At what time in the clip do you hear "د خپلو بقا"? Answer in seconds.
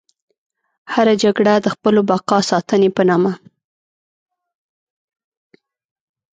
1.59-2.39